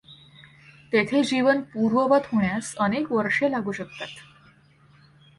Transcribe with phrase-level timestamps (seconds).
[0.93, 4.07] तेथे जीवन पूर्ववत होण्यास, अनेक वर्षे लागू शकतात.